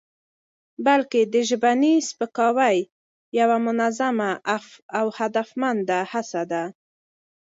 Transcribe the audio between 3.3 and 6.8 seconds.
یوه منظمه او هدفمنده هڅه ده؛